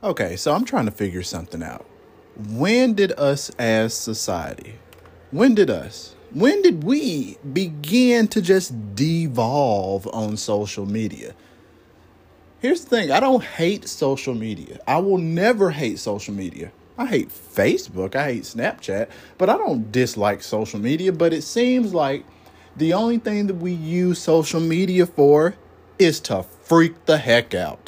[0.00, 1.84] Okay, so I'm trying to figure something out.
[2.36, 4.76] When did us as society,
[5.32, 11.34] when did us, when did we begin to just devolve on social media?
[12.60, 14.78] Here's the thing I don't hate social media.
[14.86, 16.70] I will never hate social media.
[16.96, 21.12] I hate Facebook, I hate Snapchat, but I don't dislike social media.
[21.12, 22.24] But it seems like
[22.76, 25.56] the only thing that we use social media for
[25.98, 27.87] is to freak the heck out.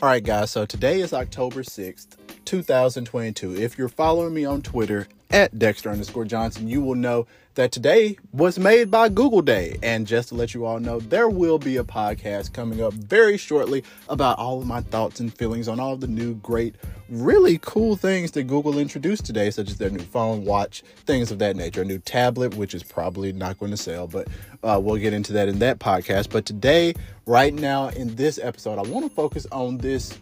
[0.00, 3.56] All right, guys, so today is October 6th, 2022.
[3.56, 8.16] If you're following me on Twitter at Dexter underscore Johnson, you will know that today
[8.32, 9.78] was made by Google Day.
[9.82, 13.36] And just to let you all know, there will be a podcast coming up very
[13.36, 16.76] shortly about all of my thoughts and feelings on all the new, great,
[17.08, 21.40] really cool things that Google introduced today, such as their new phone, watch, things of
[21.40, 21.82] that nature.
[21.82, 24.28] A new tablet, which is probably not going to sell, but
[24.62, 26.30] uh, we'll get into that in that podcast.
[26.30, 26.94] But today,
[27.26, 30.16] right now, in this episode, I want to focus on this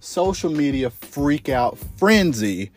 [0.00, 2.70] social media freak out frenzy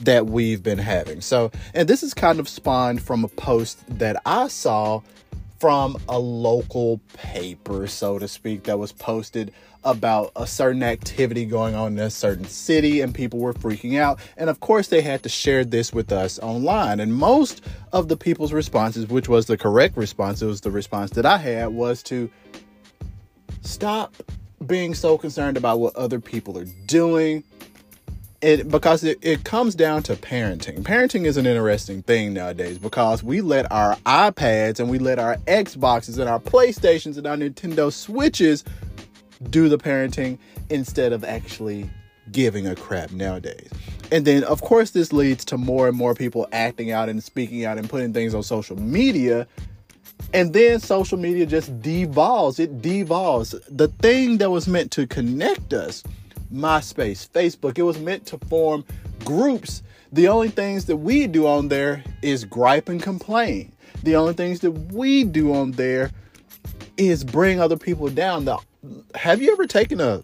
[0.00, 1.20] that we've been having.
[1.20, 5.02] So, and this is kind of spawned from a post that I saw
[5.58, 9.52] from a local paper, so to speak, that was posted
[9.84, 14.20] about a certain activity going on in a certain city, and people were freaking out.
[14.36, 17.00] And of course, they had to share this with us online.
[17.00, 21.12] And most of the people's responses, which was the correct response, it was the response
[21.12, 22.30] that I had, was to
[23.62, 24.14] stop
[24.66, 27.44] being so concerned about what other people are doing
[28.40, 30.82] it because it, it comes down to parenting.
[30.82, 35.36] Parenting is an interesting thing nowadays because we let our iPads and we let our
[35.46, 38.64] Xboxes and our PlayStations and our Nintendo Switches
[39.50, 40.38] do the parenting
[40.70, 41.90] instead of actually
[42.30, 43.70] giving a crap nowadays.
[44.10, 47.64] And then, of course, this leads to more and more people acting out and speaking
[47.64, 49.46] out and putting things on social media.
[50.32, 52.58] And then social media just devolves.
[52.58, 53.54] It devolves.
[53.68, 56.02] The thing that was meant to connect us
[56.52, 57.78] MySpace, Facebook.
[57.78, 58.84] It was meant to form
[59.24, 59.82] groups.
[60.12, 63.72] The only things that we do on there is gripe and complain.
[64.02, 66.10] The only things that we do on there
[66.96, 68.44] is bring other people down.
[68.44, 68.60] Now,
[69.14, 70.22] have you ever taken a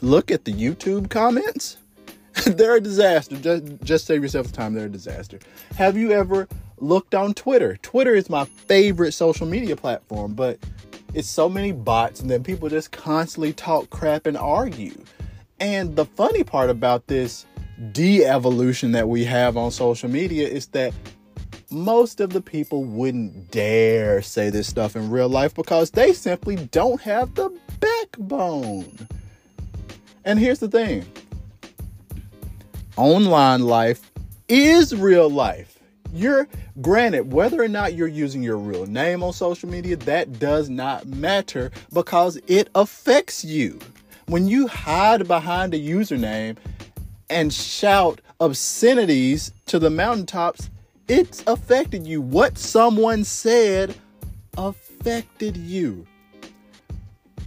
[0.00, 1.76] look at the YouTube comments?
[2.46, 3.36] they're a disaster.
[3.36, 4.74] Just, just save yourself the time.
[4.74, 5.38] They're a disaster.
[5.76, 7.76] Have you ever looked on Twitter?
[7.82, 10.58] Twitter is my favorite social media platform, but
[11.14, 14.94] it's so many bots, and then people just constantly talk crap and argue.
[15.60, 17.46] And the funny part about this
[17.92, 20.92] de evolution that we have on social media is that
[21.70, 26.56] most of the people wouldn't dare say this stuff in real life because they simply
[26.56, 27.50] don't have the
[27.80, 29.08] backbone.
[30.24, 31.04] And here's the thing
[32.96, 34.10] online life
[34.48, 35.78] is real life.
[36.12, 36.46] You're
[36.80, 41.06] granted, whether or not you're using your real name on social media, that does not
[41.06, 43.80] matter because it affects you.
[44.26, 46.56] When you hide behind a username
[47.28, 50.70] and shout obscenities to the mountaintops,
[51.08, 52.22] it's affected you.
[52.22, 53.94] What someone said
[54.56, 56.06] affected you.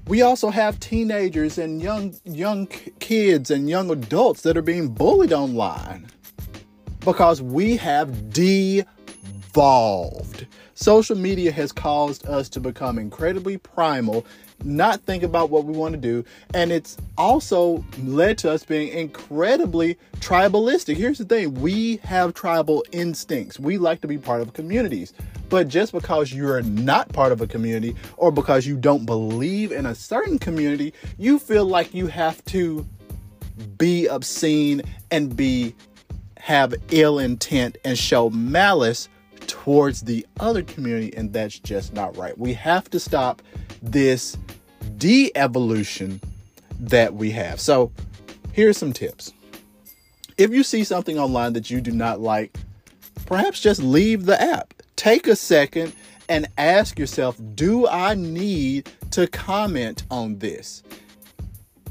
[0.08, 2.68] We also have teenagers and young young
[3.00, 6.08] kids and young adults that are being bullied online
[7.00, 8.30] because we have
[9.58, 10.46] devolved.
[10.76, 14.24] Social media has caused us to become incredibly primal
[14.64, 16.24] not think about what we want to do.
[16.54, 20.96] And it's also led to us being incredibly tribalistic.
[20.96, 25.14] Here's the thing we have tribal instincts, we like to be part of communities.
[25.50, 29.88] But just because you're not part of a community or because you don't believe in
[29.88, 32.86] a certain community, you feel like you have to
[33.78, 35.74] be obscene and be
[36.38, 39.10] have ill intent and show malice
[39.48, 42.38] towards the other community and that's just not right.
[42.38, 43.42] We have to stop
[43.82, 44.38] this
[44.98, 46.22] de evolution
[46.80, 47.60] that we have.
[47.60, 47.92] So,
[48.54, 49.34] here's some tips.
[50.38, 52.56] If you see something online that you do not like,
[53.26, 54.74] perhaps just leave the app.
[54.96, 55.94] Take a second
[56.30, 60.84] and ask yourself Do I need to comment on this?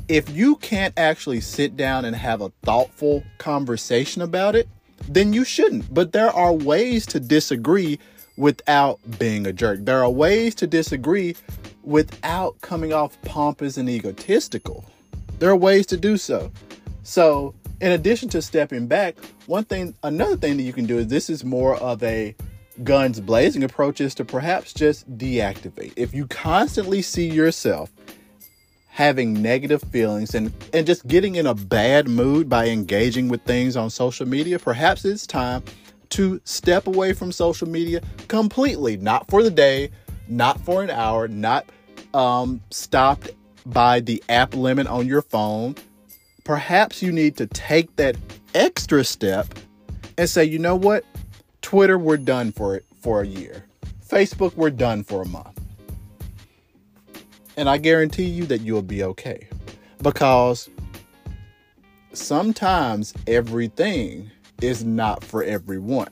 [0.09, 4.69] If you can't actually sit down and have a thoughtful conversation about it,
[5.09, 5.93] then you shouldn't.
[5.93, 7.99] But there are ways to disagree
[8.37, 9.81] without being a jerk.
[9.85, 11.37] There are ways to disagree
[11.83, 14.85] without coming off pompous and egotistical.
[15.39, 16.51] There are ways to do so.
[17.03, 19.17] So, in addition to stepping back,
[19.47, 22.35] one thing, another thing that you can do is this is more of a
[22.85, 25.93] guns blazing approach is to perhaps just deactivate.
[25.97, 27.91] If you constantly see yourself
[28.97, 33.77] having negative feelings and, and just getting in a bad mood by engaging with things
[33.77, 35.63] on social media, perhaps it's time
[36.09, 39.91] to step away from social media completely, not for the day,
[40.29, 41.67] not for an hour, not
[42.15, 43.33] um, stopped
[43.67, 45.75] by the app limit on your phone.
[46.45, 48.17] Perhaps you need to take that
[48.55, 49.47] extra step
[50.17, 51.05] and say, you know what?
[51.61, 53.67] Twitter, we're done for it for a year.
[54.09, 55.66] Facebook, we're done for a month.
[57.57, 59.49] And I guarantee you that you'll be okay.
[60.03, 60.69] Because
[62.13, 64.31] sometimes everything
[64.61, 66.11] is not for everyone.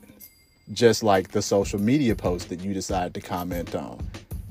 [0.73, 3.99] Just like the social media post that you decide to comment on.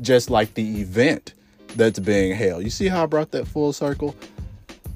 [0.02, 1.34] Just like the event
[1.76, 2.64] that's being held.
[2.64, 4.16] You see how I brought that full circle?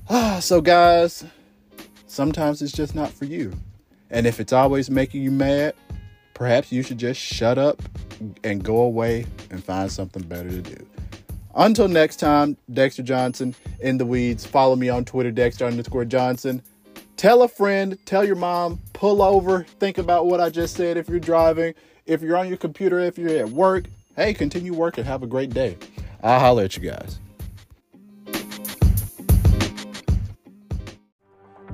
[0.10, 1.26] Ah, so guys,
[2.06, 3.52] sometimes it's just not for you.
[4.10, 5.74] And if it's always making you mad,
[6.34, 7.82] perhaps you should just shut up
[8.44, 10.87] and go away and find something better to do.
[11.58, 14.46] Until next time, Dexter Johnson in the weeds.
[14.46, 16.62] Follow me on Twitter, Dexter underscore Johnson.
[17.18, 21.10] Tell a friend, tell your mom, pull over, think about what I just said if
[21.10, 21.74] you're driving,
[22.06, 23.86] if you're on your computer, if you're at work.
[24.16, 25.04] Hey, continue working.
[25.04, 25.78] Have a great day.
[26.22, 27.20] I'll holler at you guys.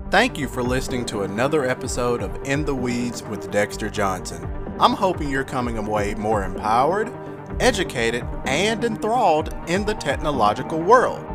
[0.10, 4.48] Thank you for listening to another episode of In the Weeds with Dexter Johnson.
[4.80, 7.12] I'm hoping you're coming away more empowered
[7.60, 11.26] educated, and enthralled in the technological world.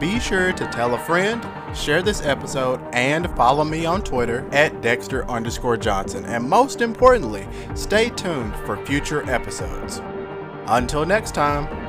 [0.00, 1.44] Be sure to tell a friend,
[1.76, 6.24] share this episode, and follow me on Twitter at Dexter underscore Johnson.
[6.24, 10.00] And most importantly, stay tuned for future episodes.
[10.66, 11.87] Until next time.